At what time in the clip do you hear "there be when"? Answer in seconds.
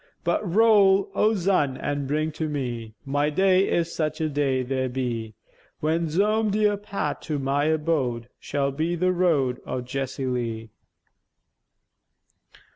4.63-6.07